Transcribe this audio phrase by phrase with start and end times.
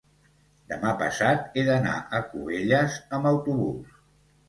[0.73, 4.05] demà passat he d'anar a Cubelles amb autobús.